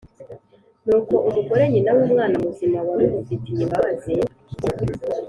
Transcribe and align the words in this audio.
Nuko 0.85 1.15
umugore 1.29 1.63
nyina 1.71 1.91
w’umwana 1.97 2.35
muzima 2.45 2.79
wari 2.87 3.03
umufitiye 3.09 3.59
imbabazi 3.65 4.13